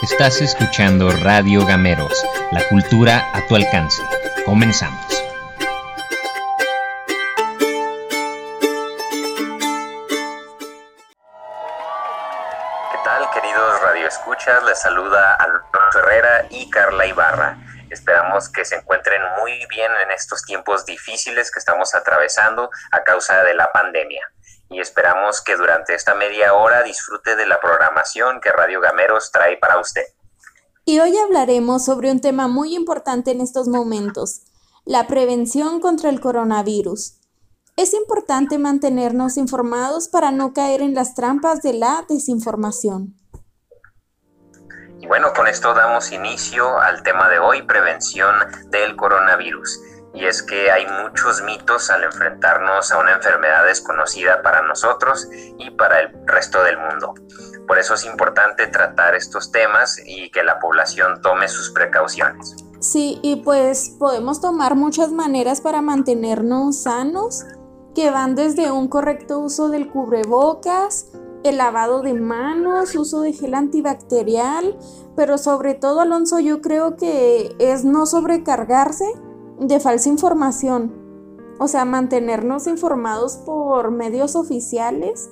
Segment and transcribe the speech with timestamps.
[0.00, 4.00] Estás escuchando Radio Gameros, la cultura a tu alcance.
[4.46, 5.04] Comenzamos.
[5.08, 5.16] ¿Qué
[13.04, 14.62] tal, queridos radioescuchas?
[14.62, 17.58] Les saluda Alberto Herrera y Carla Ibarra.
[17.90, 23.42] Esperamos que se encuentren muy bien en estos tiempos difíciles que estamos atravesando a causa
[23.42, 24.30] de la pandemia
[24.70, 29.56] y esperamos que durante esta media hora disfrute de la programación que Radio Gameros trae
[29.56, 30.04] para usted.
[30.84, 34.42] Y hoy hablaremos sobre un tema muy importante en estos momentos,
[34.84, 37.14] la prevención contra el coronavirus.
[37.76, 43.14] Es importante mantenernos informados para no caer en las trampas de la desinformación.
[45.00, 48.34] Y bueno, con esto damos inicio al tema de hoy, prevención
[48.70, 49.80] del coronavirus
[50.18, 55.70] y es que hay muchos mitos al enfrentarnos a una enfermedad desconocida para nosotros y
[55.70, 57.14] para el resto del mundo.
[57.68, 62.56] Por eso es importante tratar estos temas y que la población tome sus precauciones.
[62.80, 67.44] Sí, y pues podemos tomar muchas maneras para mantenernos sanos,
[67.94, 71.12] que van desde un correcto uso del cubrebocas,
[71.44, 74.76] el lavado de manos, uso de gel antibacterial,
[75.14, 79.04] pero sobre todo, Alonso, yo creo que es no sobrecargarse
[79.58, 80.92] de falsa información.
[81.58, 85.30] O sea, mantenernos informados por medios oficiales,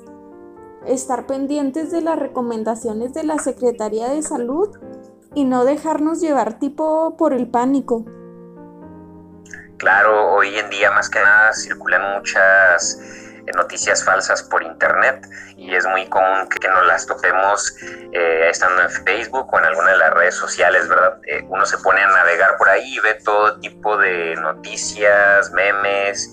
[0.84, 4.70] estar pendientes de las recomendaciones de la Secretaría de Salud
[5.34, 8.04] y no dejarnos llevar tipo por el pánico.
[9.76, 12.98] Claro, hoy en día más que nada circulan muchas
[13.54, 17.74] noticias falsas por internet y es muy común que nos las topemos
[18.12, 21.18] eh, estando en Facebook o en alguna de las redes sociales, ¿verdad?
[21.26, 26.30] Eh, uno se pone a navegar por ahí y ve todo tipo de noticias, memes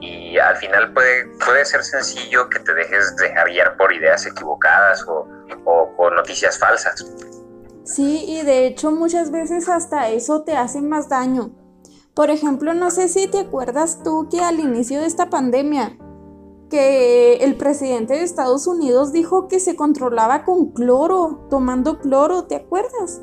[0.00, 5.02] y al final puede, puede ser sencillo que te dejes dejar guiar por ideas equivocadas
[5.06, 5.28] o,
[5.64, 7.04] o por noticias falsas.
[7.84, 11.52] Sí, y de hecho muchas veces hasta eso te hace más daño.
[12.14, 15.98] Por ejemplo, no sé si te acuerdas tú que al inicio de esta pandemia
[16.70, 22.56] que el presidente de Estados Unidos dijo que se controlaba con cloro, tomando cloro, ¿te
[22.56, 23.20] acuerdas?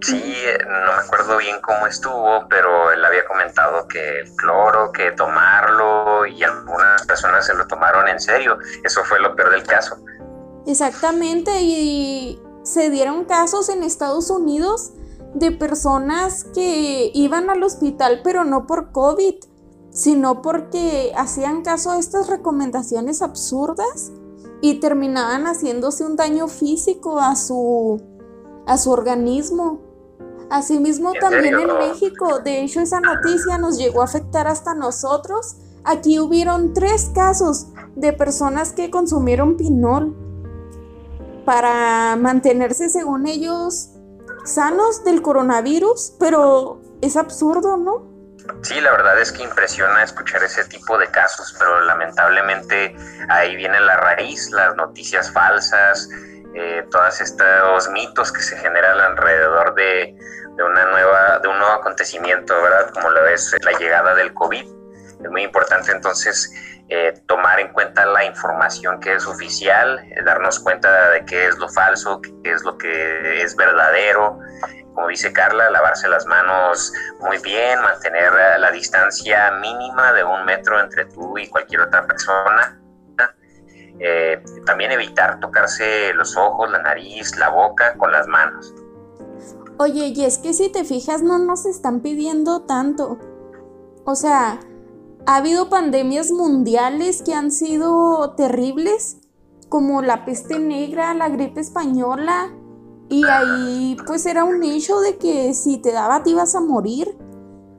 [0.00, 0.22] Sí,
[0.66, 6.26] no me acuerdo bien cómo estuvo, pero él había comentado que el cloro, que tomarlo
[6.26, 8.58] y algunas personas se lo tomaron en serio.
[8.84, 9.96] Eso fue lo peor del caso.
[10.66, 14.92] Exactamente, y se dieron casos en Estados Unidos
[15.34, 19.34] de personas que iban al hospital pero no por COVID,
[19.94, 24.10] sino porque hacían caso a estas recomendaciones absurdas
[24.60, 28.02] y terminaban haciéndose un daño físico a su,
[28.66, 29.78] a su organismo.
[30.50, 35.58] Asimismo, también en México, de hecho esa noticia nos llegó a afectar hasta nosotros.
[35.84, 40.16] Aquí hubieron tres casos de personas que consumieron pinol
[41.44, 43.90] para mantenerse, según ellos,
[44.44, 48.13] sanos del coronavirus, pero es absurdo, ¿no?
[48.62, 52.94] Sí, la verdad es que impresiona escuchar ese tipo de casos, pero lamentablemente
[53.28, 56.08] ahí viene la raíz, las noticias falsas,
[56.54, 60.16] eh, todos estos mitos que se generan alrededor de,
[60.58, 62.90] una nueva, de un nuevo acontecimiento, ¿verdad?
[62.92, 64.64] Como lo es la llegada del COVID.
[65.24, 66.52] Es muy importante entonces
[66.90, 71.58] eh, tomar en cuenta la información que es oficial, eh, darnos cuenta de qué es
[71.58, 74.38] lo falso, qué es lo que es verdadero,
[74.94, 80.80] como dice Carla, lavarse las manos muy bien, mantener la distancia mínima de un metro
[80.80, 82.80] entre tú y cualquier otra persona.
[84.00, 88.74] Eh, también evitar tocarse los ojos, la nariz, la boca con las manos.
[89.78, 93.18] Oye, y es que si te fijas no nos están pidiendo tanto.
[94.04, 94.58] O sea,
[95.26, 99.18] ha habido pandemias mundiales que han sido terribles,
[99.68, 102.52] como la peste negra, la gripe española,
[103.08, 107.16] y ahí pues era un hecho de que si te daba te ibas a morir.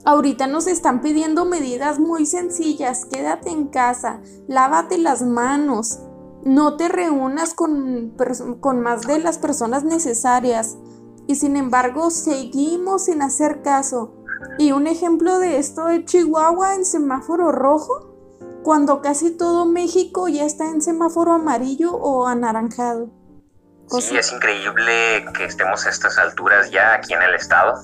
[0.06, 3.06] Ahorita nos están pidiendo medidas muy sencillas.
[3.06, 6.00] Quédate en casa, lávate las manos,
[6.44, 8.14] no te reúnas con,
[8.60, 10.78] con más de las personas necesarias.
[11.28, 14.14] Y sin embargo seguimos sin hacer caso.
[14.60, 18.14] Y un ejemplo de esto es Chihuahua en semáforo rojo,
[18.64, 23.10] cuando casi todo México ya está en semáforo amarillo o anaranjado.
[23.88, 27.82] Sí, es increíble que estemos a estas alturas ya aquí en el estado.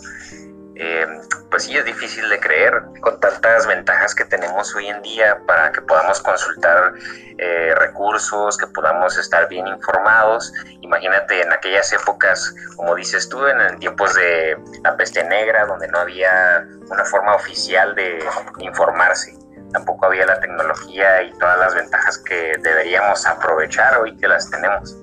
[0.75, 1.05] Eh,
[1.51, 5.71] pues sí, es difícil de creer con tantas ventajas que tenemos hoy en día para
[5.71, 6.93] que podamos consultar
[7.37, 10.51] eh, recursos, que podamos estar bien informados.
[10.81, 15.99] Imagínate en aquellas épocas, como dices tú, en tiempos de la peste negra, donde no
[15.99, 18.23] había una forma oficial de
[18.59, 19.37] informarse.
[19.71, 25.00] Tampoco había la tecnología y todas las ventajas que deberíamos aprovechar hoy que las tenemos.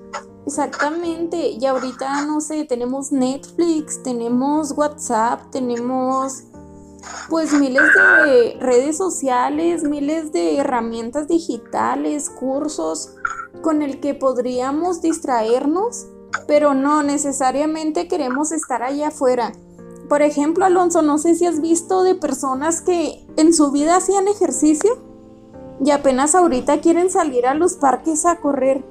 [0.48, 6.44] Exactamente, y ahorita no sé, tenemos Netflix, tenemos WhatsApp, tenemos
[7.28, 7.82] pues miles
[8.24, 13.10] de redes sociales, miles de herramientas digitales, cursos
[13.60, 16.06] con el que podríamos distraernos,
[16.46, 19.52] pero no necesariamente queremos estar allá afuera.
[20.08, 24.28] Por ejemplo, Alonso, no sé si has visto de personas que en su vida hacían
[24.28, 24.96] ejercicio
[25.84, 28.82] y apenas ahorita quieren salir a los parques a correr.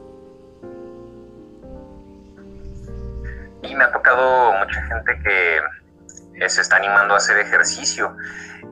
[3.68, 5.60] Y me ha tocado mucha gente que
[6.40, 8.16] eh, se está animando a hacer ejercicio.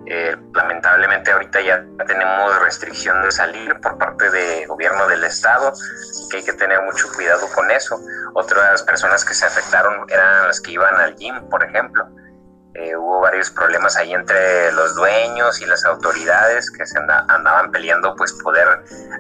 [0.08, 6.30] Eh, lamentablemente ahorita ya tenemos restricción de salir por parte del gobierno del estado, así
[6.30, 8.00] que hay que tener mucho cuidado con eso.
[8.36, 12.08] Otras personas que se afectaron eran las que iban al gym, por ejemplo.
[12.76, 18.16] Eh, hubo varios problemas ahí entre los dueños y las autoridades que se andaban peleando
[18.16, 18.68] pues poder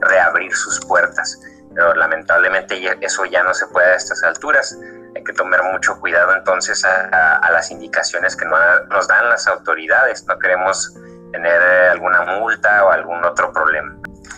[0.01, 1.39] reabrir sus puertas.
[1.73, 4.77] Pero lamentablemente eso ya no se puede a estas alturas
[5.15, 10.25] hay que tomar mucho cuidado entonces a, las indicaciones que nos dan las autoridades.
[10.27, 10.93] No queremos
[11.31, 13.97] tener eh, alguna multa o algún otro problema.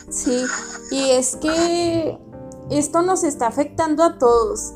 [0.10, 0.46] Sí,
[0.92, 2.20] y es que
[2.70, 4.76] esto nos está afectando a todos.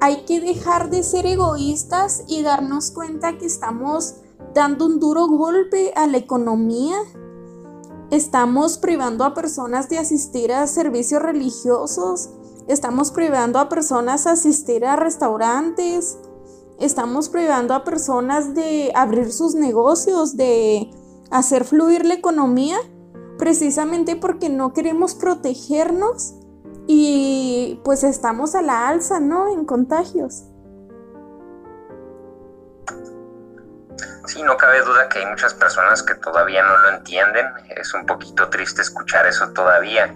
[0.00, 4.16] Hay que dejar de ser egoístas y darnos cuenta que estamos
[4.54, 6.96] dando un duro golpe a la economía.
[8.10, 12.30] Estamos privando a personas de asistir a servicios religiosos
[12.66, 16.18] Estamos privando a personas asistir a restaurantes.
[16.80, 20.90] Estamos privando a personas de abrir sus negocios, de
[21.30, 22.78] hacer fluir la economía,
[23.38, 26.34] precisamente porque no queremos protegernos
[26.86, 29.52] y pues estamos a la alza, ¿no?
[29.52, 30.44] En contagios.
[34.26, 37.46] Sí, no cabe duda que hay muchas personas que todavía no lo entienden.
[37.76, 40.14] Es un poquito triste escuchar eso todavía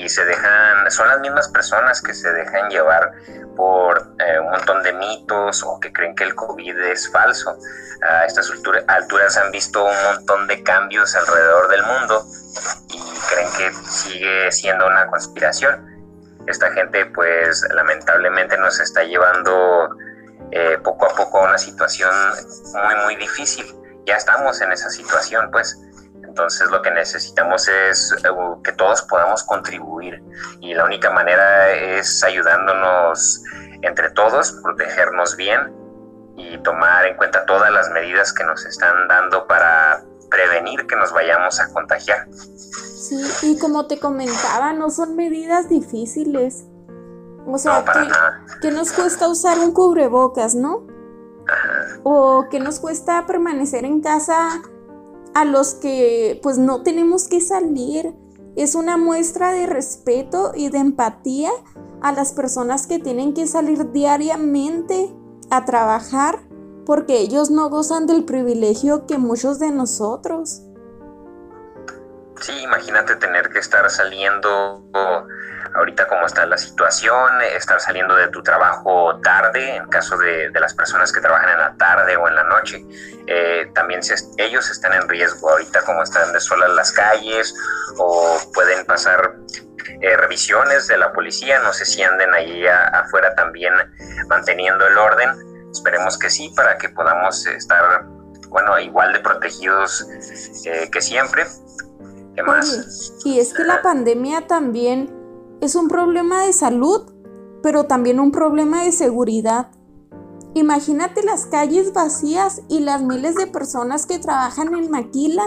[0.00, 3.12] y se dejan, son las mismas personas que se dejan llevar
[3.54, 7.56] por eh, un montón de mitos o que creen que el COVID es falso.
[8.02, 8.50] A estas
[8.88, 12.24] alturas han visto un montón de cambios alrededor del mundo
[12.88, 15.86] y creen que sigue siendo una conspiración.
[16.46, 19.90] Esta gente pues lamentablemente nos está llevando
[20.50, 22.10] eh, poco a poco a una situación
[22.72, 23.66] muy muy difícil.
[24.06, 25.78] Ya estamos en esa situación pues
[26.40, 28.28] entonces lo que necesitamos es eh,
[28.64, 30.22] que todos podamos contribuir
[30.60, 33.42] y la única manera es ayudándonos
[33.82, 35.60] entre todos, protegernos bien
[36.38, 41.12] y tomar en cuenta todas las medidas que nos están dando para prevenir que nos
[41.12, 42.26] vayamos a contagiar.
[42.32, 46.64] Sí, y como te comentaba, no son medidas difíciles.
[47.46, 47.84] O sea,
[48.62, 50.86] que, nos cuesta usar un cubrebocas, ¿no?
[52.02, 54.62] O que nos cuesta permanecer en casa
[55.34, 58.14] a los que pues no tenemos que salir.
[58.56, 61.50] Es una muestra de respeto y de empatía
[62.02, 65.14] a las personas que tienen que salir diariamente
[65.50, 66.40] a trabajar
[66.86, 70.62] porque ellos no gozan del privilegio que muchos de nosotros.
[72.40, 74.82] Sí, imagínate tener que estar saliendo
[75.74, 80.74] ahorita como está la situación, estar saliendo de tu trabajo tarde, en caso de, las
[80.74, 82.84] personas que trabajan en la tarde o en la noche,
[83.26, 84.00] eh, también
[84.38, 87.54] ellos están en riesgo ahorita como están de solas las calles
[87.98, 89.36] o pueden pasar
[90.00, 93.72] eh, revisiones de la policía, no sé si anden ahí afuera también
[94.28, 95.30] manteniendo el orden,
[95.70, 98.04] esperemos que sí, para que podamos estar,
[98.48, 100.06] bueno, igual de protegidos
[100.66, 101.46] eh, que siempre.
[102.34, 103.12] ¿Qué más?
[103.24, 105.19] y es que la pandemia también
[105.60, 107.02] es un problema de salud,
[107.62, 109.70] pero también un problema de seguridad.
[110.54, 115.44] Imagínate las calles vacías y las miles de personas que trabajan en Maquila,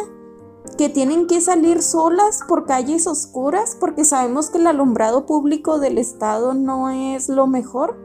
[0.78, 5.98] que tienen que salir solas por calles oscuras porque sabemos que el alumbrado público del
[5.98, 7.98] estado no es lo mejor.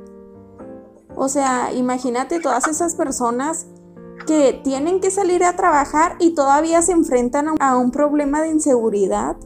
[1.14, 3.66] O sea, imagínate todas esas personas
[4.26, 9.36] que tienen que salir a trabajar y todavía se enfrentan a un problema de inseguridad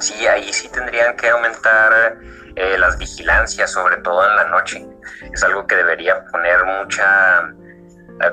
[0.00, 2.18] sí, ahí sí tendrían que aumentar
[2.56, 4.86] eh, las vigilancias, sobre todo en la noche.
[5.32, 7.54] Es algo que debería poner mucha,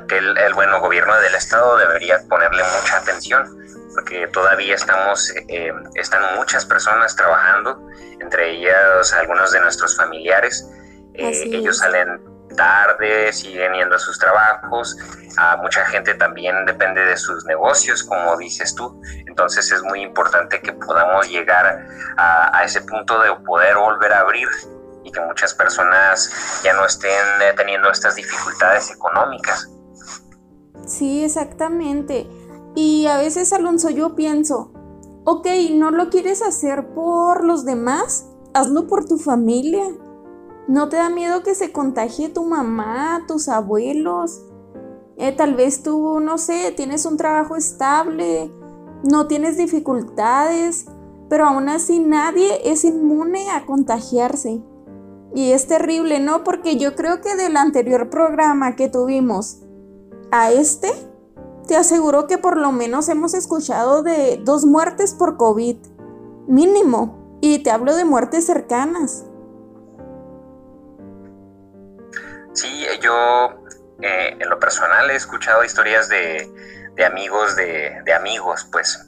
[0.07, 3.45] que el, bueno gobierno del estado debería ponerle mucha atención,
[3.93, 7.87] porque todavía estamos, eh, están muchas personas trabajando,
[8.19, 10.67] entre ellas algunos de nuestros familiares.
[11.13, 12.19] Eh, ellos salen
[12.55, 14.97] tarde, siguen yendo a sus trabajos,
[15.37, 20.61] a mucha gente también depende de sus negocios, como dices tú, entonces es muy importante
[20.61, 24.47] que podamos llegar a, ese punto de poder volver a abrir
[25.03, 29.69] y que muchas personas ya no estén eh, teniendo estas dificultades económicas.
[30.87, 32.27] Sí, exactamente.
[32.75, 34.71] Y a veces, Alonso, yo pienso,
[35.25, 39.83] ok, no lo quieres hacer por los demás, hazlo por tu familia.
[40.67, 44.41] ¿No te da miedo que se contagie tu mamá, tus abuelos?
[45.17, 48.51] Eh, tal vez tú, no sé, tienes un trabajo estable,
[49.03, 50.87] no tienes dificultades,
[51.29, 54.61] pero aún así nadie es inmune a contagiarse.
[55.35, 56.43] Y es terrible, ¿no?
[56.43, 59.59] Porque yo creo que del anterior programa que tuvimos
[60.31, 60.91] a este,
[61.67, 65.77] te aseguro que por lo menos hemos escuchado de dos muertes por COVID,
[66.47, 67.37] mínimo.
[67.41, 69.25] Y te hablo de muertes cercanas.
[72.55, 73.65] Sí, yo
[74.01, 76.49] eh, en lo personal he escuchado historias de,
[77.05, 79.07] amigos de, amigos, pues,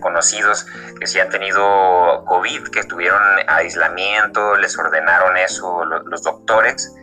[0.00, 0.66] conocidos
[0.98, 6.94] que sí han tenido COVID, que tuvieron aislamiento, les ordenaron eso los, doctores.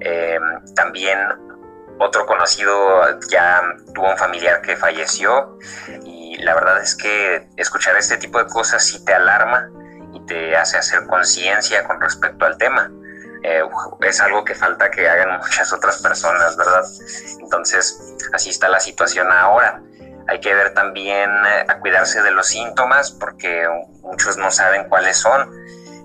[0.00, 0.38] Eh,
[0.74, 1.18] también
[1.98, 3.62] otro conocido ya
[3.94, 5.58] tuvo un familiar que falleció
[6.04, 9.70] y la verdad es que escuchar este tipo de cosas sí te alarma
[10.12, 12.90] y te hace hacer conciencia con respecto al tema.
[13.44, 13.62] Eh,
[14.02, 16.84] es algo que falta que hagan muchas otras personas, ¿verdad?
[17.40, 18.00] Entonces,
[18.32, 19.82] así está la situación ahora.
[20.28, 23.66] Hay que ver también eh, a cuidarse de los síntomas porque
[24.02, 25.50] muchos no saben cuáles son,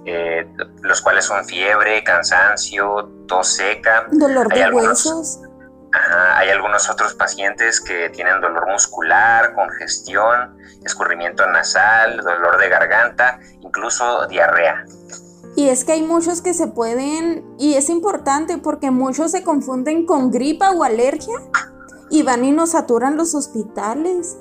[0.05, 0.47] eh,
[0.81, 4.07] los cuales son fiebre, cansancio, tos seca.
[4.09, 5.41] Dolor de huesos.
[6.33, 14.25] hay algunos otros pacientes que tienen dolor muscular, congestión, escurrimiento nasal, dolor de garganta, incluso
[14.25, 14.85] diarrea.
[15.57, 20.05] Y es que hay muchos que se pueden, y es importante porque muchos se confunden
[20.05, 21.33] con gripa o alergia
[22.11, 24.37] y van y nos saturan los hospitales.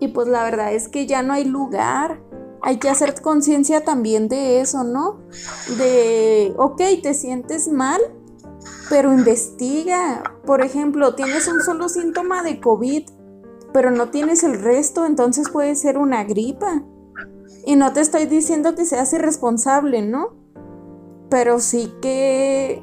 [0.00, 2.20] Y pues la verdad es que ya no hay lugar.
[2.62, 5.20] Hay que hacer conciencia también de eso, ¿no?
[5.78, 8.00] De, ok, te sientes mal,
[8.88, 10.24] pero investiga.
[10.46, 13.08] Por ejemplo, tienes un solo síntoma de COVID,
[13.72, 16.82] pero no tienes el resto, entonces puede ser una gripa.
[17.64, 20.34] Y no te estoy diciendo que seas irresponsable, ¿no?
[21.30, 22.82] Pero sí que...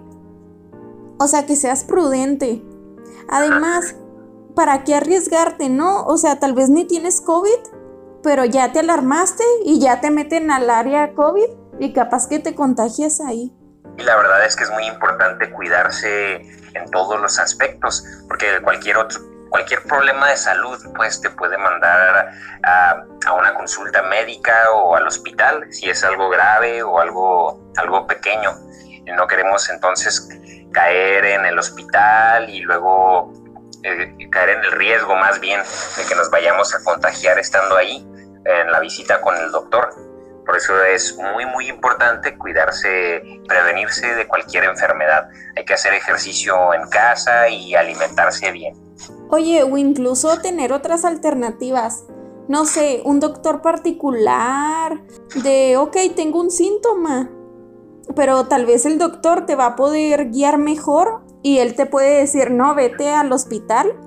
[1.20, 2.64] O sea, que seas prudente.
[3.28, 3.96] Además,
[4.56, 6.06] ¿para qué arriesgarte, no?
[6.06, 7.60] O sea, tal vez ni tienes COVID,
[8.22, 12.56] pero ya te alarmaste y ya te meten al área COVID y capaz que te
[12.56, 13.52] contagias ahí.
[13.98, 18.98] Y la verdad es que es muy importante cuidarse en todos los aspectos, porque cualquier
[18.98, 22.32] otro cualquier problema de salud pues te puede mandar
[22.64, 28.52] a, una consulta médica o al hospital si es algo grave o algo, algo pequeño.
[29.16, 30.28] No queremos entonces
[30.74, 33.34] caer en el hospital y luego
[33.84, 35.62] eh, caer en el riesgo más bien
[35.98, 38.06] de que nos vayamos a contagiar estando ahí
[38.46, 40.07] en la visita con el doctor.
[40.48, 45.28] Por eso es muy, muy importante cuidarse, prevenirse de cualquier enfermedad.
[45.58, 48.74] Hay que hacer ejercicio en casa y alimentarse bien.
[49.30, 52.06] Oye, o incluso tener otras alternativas.
[52.48, 55.02] No sé, un doctor particular
[55.44, 57.30] de, ok, tengo un síntoma,
[58.16, 62.20] pero tal vez el doctor te va a poder guiar mejor y él te puede
[62.22, 64.07] decir, no, vete al hospital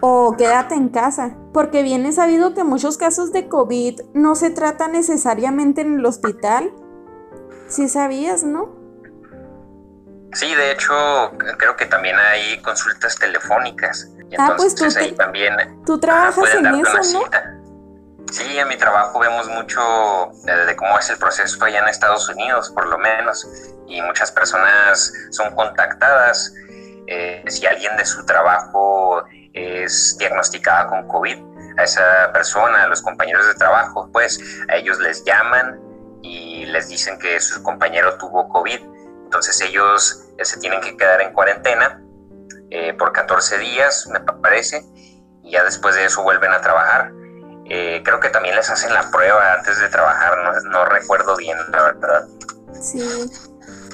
[0.00, 1.36] o quédate en casa.
[1.52, 6.06] Porque bien es sabido que muchos casos de COVID no se tratan necesariamente en el
[6.06, 6.72] hospital.
[7.68, 8.76] Si sabías, ¿no?
[10.32, 10.92] Sí, de hecho,
[11.56, 14.10] creo que también hay consultas telefónicas.
[14.38, 17.58] ah, pues tú, ahí también tú trabajas en eso, ¿no?
[18.30, 19.80] Sí, en mi trabajo vemos mucho
[20.44, 23.46] de, cómo es el proceso allá en Estados Unidos, por lo menos,
[23.86, 26.52] y muchas personas son contactadas.
[27.10, 29.24] Eh, si alguien de su trabajo
[29.54, 31.38] es diagnosticada con COVID,
[31.78, 35.80] a esa persona, a los compañeros de trabajo, pues a ellos les llaman
[36.22, 38.80] y les dicen que su compañero tuvo COVID
[39.28, 42.02] entonces ellos eh, se tienen que quedar en cuarentena
[42.70, 44.82] eh, por 14 días, me parece,
[45.42, 47.12] y ya después de eso vuelven a trabajar.
[47.66, 50.32] Eh, creo que también les hacen la prueba antes de trabajar,
[50.64, 52.26] no, recuerdo bien, la verdad.
[52.80, 53.30] Sí,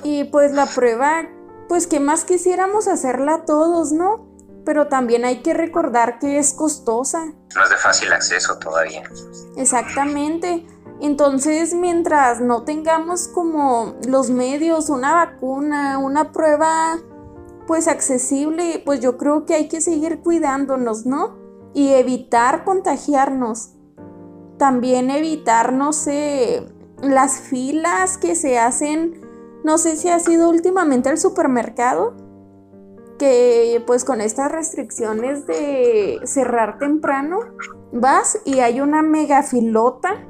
[0.05, 1.25] y pues la prueba,
[1.69, 4.27] pues que más quisiéramos hacerla todos, ¿no?
[4.65, 7.27] Pero también hay que recordar que es costosa.
[7.55, 9.03] No es de fácil acceso todavía.
[9.57, 10.67] Exactamente.
[11.01, 16.99] Entonces, mientras no tengamos como los medios, una vacuna, una prueba
[17.67, 21.37] pues accesible, pues yo creo que hay que seguir cuidándonos, ¿no?
[21.75, 23.71] Y evitar contagiarnos.
[24.59, 26.67] También evitar, no sé,
[27.03, 29.21] las filas que se hacen,
[29.65, 32.15] no sé si ha sido últimamente el supermercado,
[33.19, 37.41] que pues con estas restricciones de cerrar temprano,
[37.91, 40.23] vas y hay una mega filota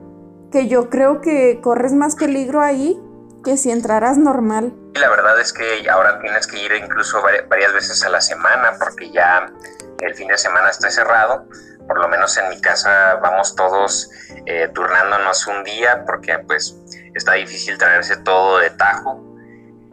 [0.52, 3.00] que yo creo que corres más peligro ahí
[3.44, 4.72] que si entraras normal.
[4.94, 9.10] La verdad es que ahora tienes que ir incluso varias veces a la semana porque
[9.10, 9.52] ya
[10.00, 11.46] el fin de semana está cerrado.
[11.88, 14.10] Por lo menos en mi casa vamos todos
[14.46, 16.80] eh, turnándonos un día porque pues
[17.14, 19.22] está difícil traerse todo de tajo.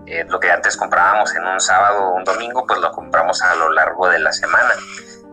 [0.05, 3.55] Eh, lo que antes comprábamos en un sábado o un domingo, pues lo compramos a
[3.55, 4.73] lo largo de la semana.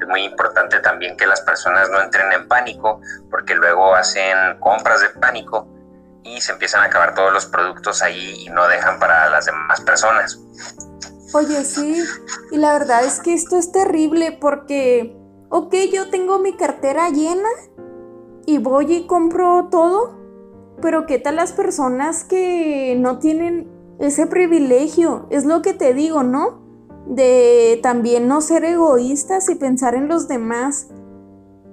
[0.01, 5.01] Es muy importante también que las personas no entren en pánico, porque luego hacen compras
[5.01, 5.67] de pánico
[6.23, 9.81] y se empiezan a acabar todos los productos ahí y no dejan para las demás
[9.81, 10.39] personas.
[11.33, 12.03] Oye, sí,
[12.51, 15.17] y la verdad es que esto es terrible porque,
[15.51, 17.49] ok, yo tengo mi cartera llena
[18.47, 20.18] y voy y compro todo,
[20.81, 23.69] pero ¿qué tal las personas que no tienen
[23.99, 25.27] ese privilegio?
[25.31, 26.61] Es lo que te digo, ¿no?
[27.07, 30.89] De también no ser egoístas y pensar en los demás.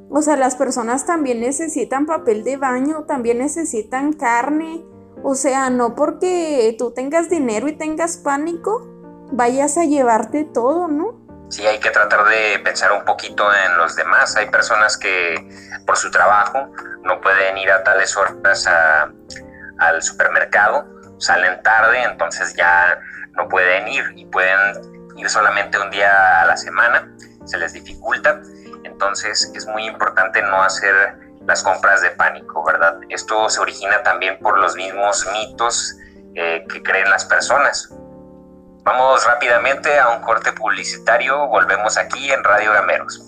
[0.10, 4.86] O sea, las personas también necesitan papel de baño, también necesitan carne.
[5.24, 8.88] O sea, no porque tú tengas dinero y tengas pánico,
[9.32, 11.25] vayas a llevarte todo, ¿no?
[11.50, 14.36] Sí, hay que tratar de pensar un poquito en los demás.
[14.36, 15.36] Hay personas que
[15.86, 16.72] por su trabajo
[17.04, 18.68] no pueden ir a tales horas
[19.78, 20.86] al supermercado,
[21.20, 23.00] salen tarde, entonces ya
[23.34, 27.12] no pueden ir y pueden ir solamente un día a la semana,
[27.46, 28.42] se les dificulta.
[28.84, 32.98] Entonces es muy importante no hacer las compras de pánico, ¿verdad?
[33.10, 35.96] Esto se origina también por los mismos mitos
[36.34, 37.94] eh, que creen las personas.
[38.86, 43.20] Vamos rápidamente a un corte publicitario, volvemos aquí en Radio Gameros.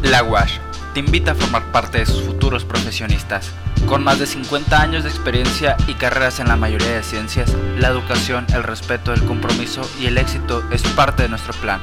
[0.00, 0.60] La WASH
[0.94, 3.52] te invita a formar parte de sus futuros profesionistas.
[3.86, 7.88] Con más de 50 años de experiencia y carreras en la mayoría de ciencias, la
[7.88, 11.82] educación, el respeto, el compromiso y el éxito es parte de nuestro plan.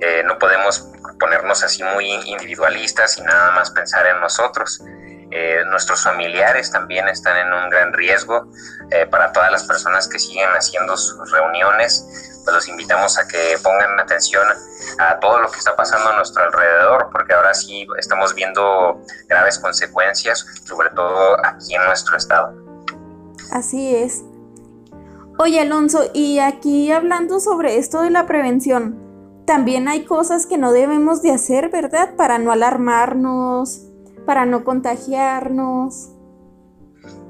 [0.00, 4.82] Eh, no podemos ponernos así muy individualistas y nada más pensar en nosotros.
[5.30, 8.50] Eh, nuestros familiares también están en un gran riesgo.
[8.90, 12.06] Eh, para todas las personas que siguen haciendo sus reuniones,
[12.44, 14.46] pues los invitamos a que pongan atención
[14.98, 19.58] a todo lo que está pasando a nuestro alrededor, porque ahora sí estamos viendo graves
[19.58, 22.54] consecuencias, sobre todo aquí en nuestro estado.
[23.50, 24.22] Así es.
[25.38, 29.00] Oye, Alonso, y aquí hablando sobre esto de la prevención,
[29.46, 32.14] también hay cosas que no debemos de hacer, ¿verdad?
[32.16, 33.88] Para no alarmarnos,
[34.26, 36.10] para no contagiarnos.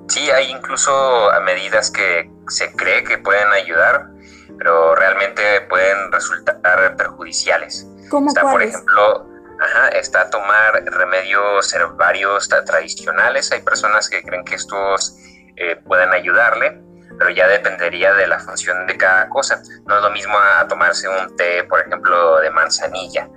[0.08, 4.10] Sí, hay incluso medidas que se cree que pueden ayudar,
[4.58, 7.88] pero realmente pueden resultar perjudiciales.
[8.10, 9.26] ¿Cómo está, por ejemplo,
[9.60, 13.50] ajá, está tomar remedios herbarios tradicionales.
[13.52, 15.16] Hay personas que creen que estos
[15.56, 16.80] eh, pueden ayudarle,
[17.18, 19.62] pero ya dependería de la función de cada cosa.
[19.86, 23.28] No es lo mismo a tomarse un té, por ejemplo, de manzanilla.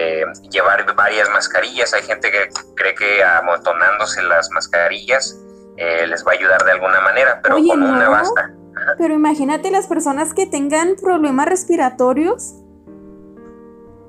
[0.00, 1.92] Eh, llevar varias mascarillas.
[1.92, 5.36] Hay gente que cree que amontonándose las mascarillas
[5.76, 8.54] eh, les va a ayudar de alguna manera, pero con una basta.
[8.96, 12.54] Pero imagínate las personas que tengan problemas respiratorios.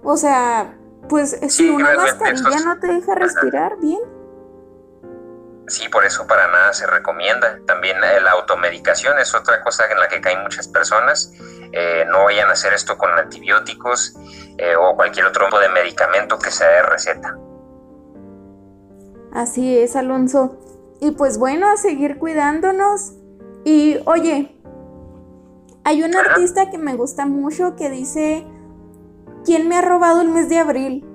[0.04, 0.78] O sea,
[1.10, 4.00] pues si una mascarilla no te deja respirar bien.
[5.70, 7.60] Sí, por eso para nada se recomienda.
[7.68, 11.32] También la automedicación es otra cosa en la que caen muchas personas.
[11.72, 14.16] Eh, no vayan a hacer esto con antibióticos
[14.58, 17.38] eh, o cualquier otro tipo de medicamento que sea de receta.
[19.32, 20.58] Así es, Alonso.
[21.00, 23.14] Y pues bueno, a seguir cuidándonos.
[23.64, 24.60] Y oye,
[25.84, 28.46] hay un artista que me gusta mucho que dice,
[29.46, 31.09] ¿quién me ha robado el mes de abril?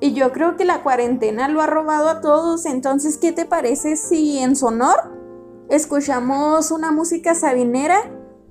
[0.00, 2.66] Y yo creo que la cuarentena lo ha robado a todos.
[2.66, 4.96] Entonces, ¿qué te parece si en sonor
[5.70, 7.98] escuchamos una música sabinera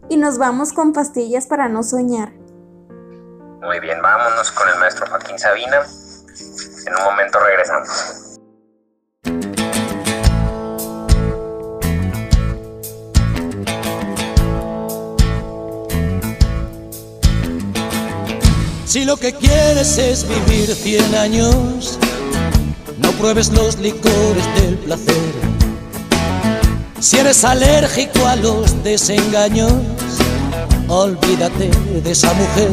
[0.09, 2.33] y nos vamos con pastillas para no soñar?
[3.61, 5.85] Muy bien, vámonos con el maestro Joaquín Sabina.
[6.85, 8.34] En un momento regresamos.
[18.95, 21.99] Si lo que quieres es vivir cien años,
[22.99, 25.33] no pruebes los licores del placer.
[27.01, 29.73] Si eres alérgico a los desengaños,
[30.87, 31.71] olvídate
[32.05, 32.71] de esa mujer.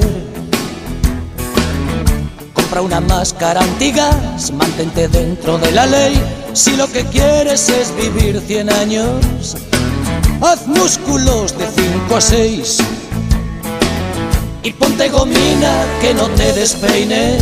[2.54, 6.22] Compra una máscara antigas, mantente dentro de la ley.
[6.52, 9.56] Si lo que quieres es vivir 100 años,
[10.40, 13.01] haz músculos de 5 a 6
[14.64, 17.38] y ponte gomina que no te despeine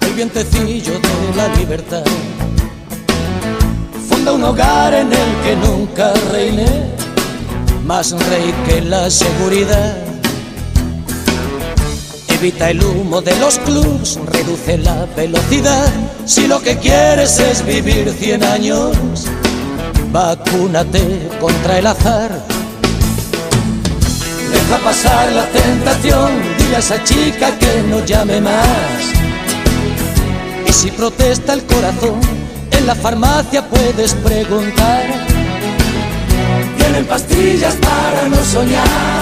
[0.00, 2.04] el vientecillo de la libertad.
[4.08, 6.66] Funda un hogar en el que nunca reine
[7.84, 9.96] más rey que la seguridad.
[12.28, 15.90] Evita el humo de los clubs, reduce la velocidad.
[16.26, 18.96] Si lo que quieres es vivir 100 años,
[20.10, 22.51] vacúnate contra el azar
[24.72, 29.12] Deja pasar la tentación, dile a esa chica que no llame más.
[30.66, 32.18] Y si protesta el corazón,
[32.70, 35.04] en la farmacia puedes preguntar.
[36.78, 39.21] Tienen pastillas para no soñar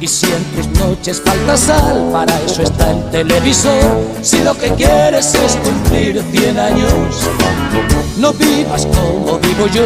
[0.00, 4.00] Y si en tus noches falta sal, para eso está el televisor.
[4.22, 7.28] Si lo que quieres es cumplir 100 años,
[8.16, 9.82] no vivas como vivo yo.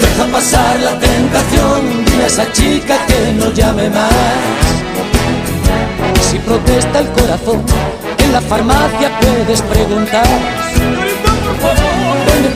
[0.00, 4.08] Deja pasar la tentación, dile a esa chica que no llame más.
[6.30, 7.62] Si protesta el corazón,
[8.16, 10.26] en la farmacia puedes preguntar.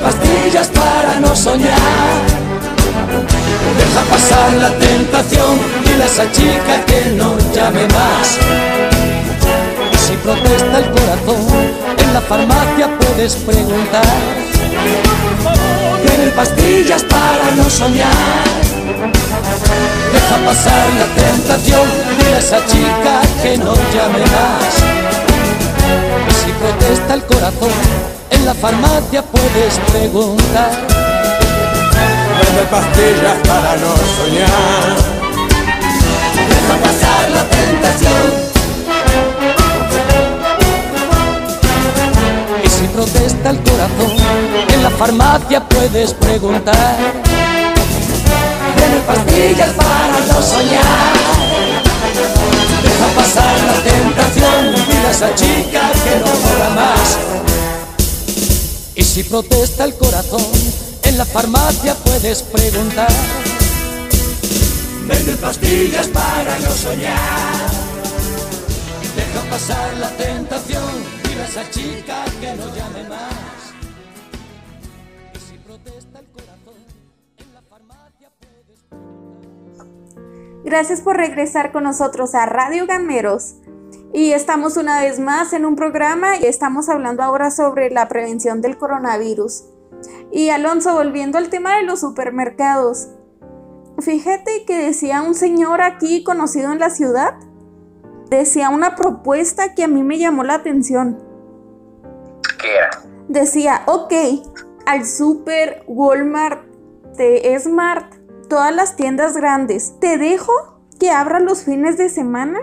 [0.03, 2.36] Pastillas para no soñar
[3.75, 8.39] Deja pasar la tentación, dile a esa chica que no llame más.
[10.07, 11.47] Si protesta el corazón,
[11.99, 14.05] en la farmacia puedes preguntar.
[16.07, 18.45] Tienen pastillas para no soñar.
[20.13, 24.75] Deja pasar la tentación, dile a esa chica que no llame más.
[26.45, 27.73] Si protesta el corazón,
[28.31, 31.06] en la farmacia puedes preguntar
[32.57, 34.97] vende pastillas para no soñar.
[36.49, 38.27] Deja pasar la tentación.
[42.65, 44.17] Y si protesta el corazón,
[44.69, 46.97] en la farmacia puedes preguntar.
[48.77, 51.13] Vende pastillas para no soñar.
[52.83, 57.19] Deja pasar la tentación, mira a esa chica que no mola más.
[58.95, 63.09] Y si protesta el corazón, en la farmacia puedes preguntar.
[65.07, 67.71] Venden pastillas para no soñar.
[69.15, 70.83] Deja pasar la tentación,
[71.23, 73.73] dile a esa chica que no llame más.
[75.35, 76.85] Y si protesta el corazón,
[77.39, 79.87] en la farmacia puedes preguntar.
[80.65, 83.55] Gracias por regresar con nosotros a Radio Gameros.
[84.13, 88.61] Y estamos una vez más en un programa y estamos hablando ahora sobre la prevención
[88.61, 89.65] del coronavirus.
[90.37, 93.09] Y Alonso, volviendo al tema de los supermercados,
[94.01, 97.37] fíjate que decía un señor aquí conocido en la ciudad,
[98.29, 101.25] decía una propuesta que a mí me llamó la atención.
[102.61, 102.91] ¿Qué era?
[103.29, 104.13] Decía, ok,
[104.85, 106.67] al super Walmart,
[107.17, 108.17] de Smart,
[108.51, 110.53] todas las tiendas grandes, te dejo
[111.01, 112.59] que abra los fines de semana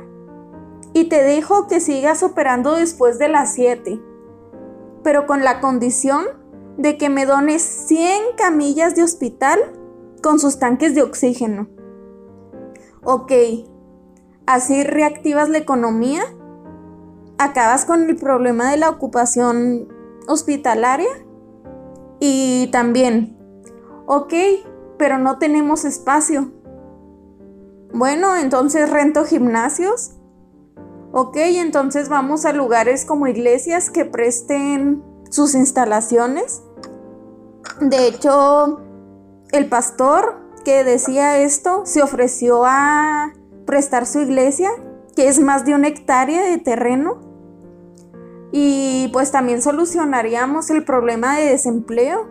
[0.93, 3.99] y te dejo que sigas operando después de las 7,
[5.01, 6.42] pero con la condición
[6.77, 9.59] de que me dones 100 camillas de hospital
[10.21, 11.67] con sus tanques de oxígeno.
[13.03, 13.31] Ok,
[14.45, 16.23] así reactivas la economía,
[17.37, 19.87] acabas con el problema de la ocupación
[20.27, 21.09] hospitalaria
[22.19, 23.37] y también,
[24.05, 24.33] ok,
[24.97, 26.51] pero no tenemos espacio.
[27.93, 30.15] Bueno, entonces rento gimnasios.
[31.11, 36.61] Ok, entonces vamos a lugares como iglesias que presten sus instalaciones.
[37.81, 38.81] De hecho,
[39.51, 43.33] el pastor que decía esto se ofreció a
[43.65, 44.69] prestar su iglesia,
[45.15, 47.19] que es más de una hectárea de terreno.
[48.51, 52.27] Y pues también solucionaríamos el problema de desempleo.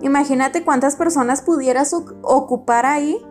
[0.00, 3.24] Imagínate cuántas personas pudieras ocupar ahí.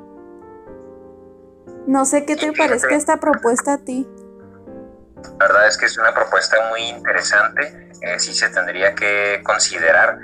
[1.86, 4.08] No sé qué te parezca esta propuesta a ti.
[5.40, 7.90] La verdad es que es una propuesta muy interesante.
[8.02, 10.18] Eh, sí se tendría que considerar.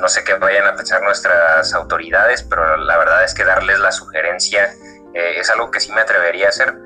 [0.00, 3.90] No sé qué vayan a pensar nuestras autoridades, pero la verdad es que darles la
[3.90, 4.72] sugerencia
[5.14, 6.78] eh, es algo que sí me atrevería a hacer.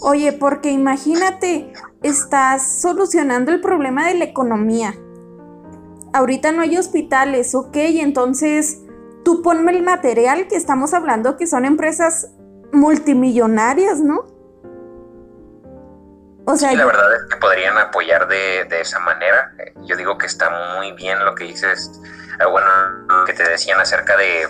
[0.00, 4.94] Oye, porque imagínate, estás solucionando el problema de la economía.
[6.12, 8.80] Ahorita no hay hospitales, ok, entonces
[9.24, 12.30] tú ponme el material que estamos hablando que son empresas
[12.72, 14.33] multimillonarias, ¿no?
[16.46, 19.52] O sea, sí, la verdad es que podrían apoyar de, esa manera.
[19.84, 21.90] Yo digo que está muy bien lo que dices,
[22.38, 22.66] ah, bueno,
[23.24, 24.46] que te decían acerca de,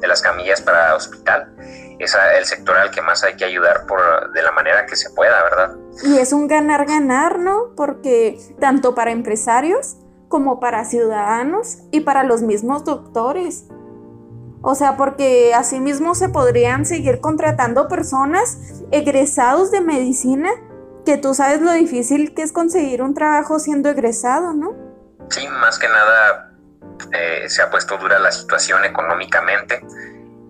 [0.00, 1.52] de las camillas para hospital.
[1.98, 5.10] Es el sector al que más hay que ayudar por, de la manera que se
[5.10, 5.76] pueda, ¿verdad?
[6.04, 7.72] Y es un ganar-ganar, ¿no?
[7.74, 9.96] Porque tanto para empresarios
[10.28, 13.64] como para ciudadanos y para los mismos doctores.
[14.62, 18.58] O sea, porque asimismo se podrían seguir contratando personas
[18.90, 20.50] egresados de medicina
[21.06, 24.74] que tú sabes lo difícil que es conseguir un trabajo siendo egresado, ¿no?
[25.30, 26.52] Sí, más que nada
[27.12, 29.80] eh, se ha puesto dura la situación económicamente.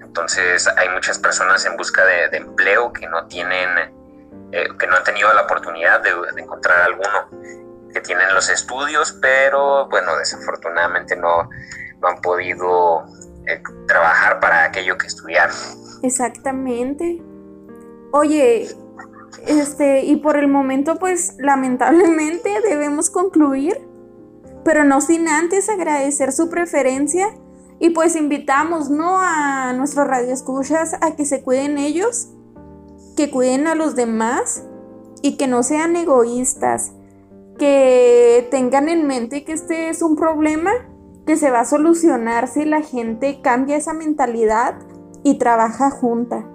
[0.00, 3.68] Entonces hay muchas personas en busca de, empleo que no tienen,
[4.50, 7.28] eh, que no han tenido la oportunidad de, encontrar alguno,
[7.92, 11.50] que tienen los estudios, pero bueno, desafortunadamente no,
[12.00, 13.04] no han podido
[13.46, 15.54] eh, trabajar para aquello que estudiaron.
[16.02, 17.22] Exactamente.
[18.12, 18.68] Oye,
[19.46, 23.80] este, y por el momento, pues lamentablemente debemos concluir,
[24.64, 27.28] pero no sin antes agradecer su preferencia
[27.78, 29.18] y pues invitamos, ¿no?
[29.20, 32.30] A nuestros radioescuchas a que se cuiden ellos,
[33.16, 34.64] que cuiden a los demás
[35.22, 36.92] y que no sean egoístas,
[37.58, 40.72] que tengan en mente que este es un problema
[41.26, 44.76] que se va a solucionar si la gente cambia esa mentalidad
[45.22, 46.46] y trabaja junta.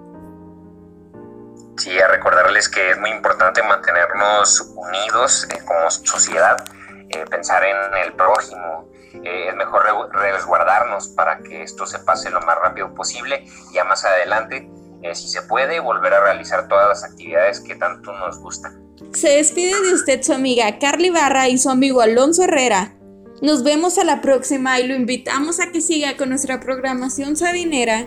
[1.76, 6.64] Sí, a recordarles que es muy importante mantenernos unidos eh, como sociedad,
[7.08, 8.90] eh, pensar en el prójimo.
[9.24, 9.82] Eh, es mejor
[10.12, 14.70] resguardarnos para que esto se pase lo más rápido posible y ya más adelante,
[15.14, 18.80] si se puede, volver a realizar todas las actividades que tanto nos gustan.
[19.12, 22.94] Se despide de usted su amiga Carly Barra y su amigo Alonso Herrera.
[23.42, 28.06] Nos vemos a la próxima y lo invitamos a que siga con nuestra programación sabinera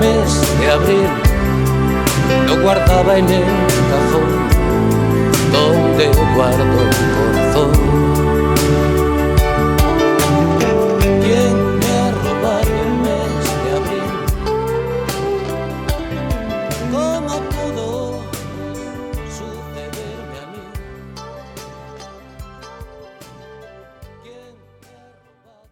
[0.00, 1.08] Mes de abril?
[2.46, 3.44] Lo guardaba en el
[3.90, 4.48] cajón
[5.52, 7.72] donde guardo el corazón.
[11.22, 14.08] ¿Quién me ha robado el mes de abril?
[16.92, 17.88] ¿Cómo pudo
[19.36, 20.62] sucederme a mí?
[24.22, 25.62] ¿Quién me ha robado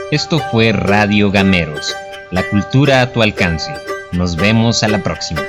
[0.00, 1.94] el Esto fue Radio Gameros,
[2.30, 3.72] la cultura a tu alcance.
[4.12, 5.42] Nos vemos a la próxima.